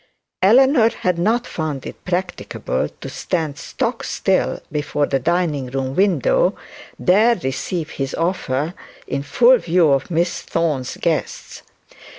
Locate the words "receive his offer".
7.43-8.73